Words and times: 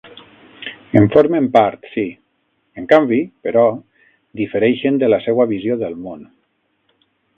En 1.01 1.03
formen 1.15 1.49
part, 1.57 1.83
sí; 1.95 2.05
en 2.83 2.89
canvi, 2.93 3.19
però, 3.49 3.67
difereixen 4.41 4.99
de 5.05 5.11
la 5.15 5.21
seua 5.27 5.47
visió 5.53 5.79
del 5.85 5.95
món. 6.07 6.25